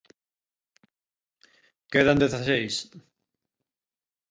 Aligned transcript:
Quedan 1.93 2.21
dezaseis. 2.23 2.75